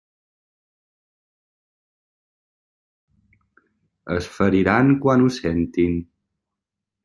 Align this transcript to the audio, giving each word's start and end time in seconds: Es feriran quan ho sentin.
Es 4.17 4.31
feriran 4.39 4.93
quan 5.05 5.27
ho 5.27 5.33
sentin. 5.39 6.05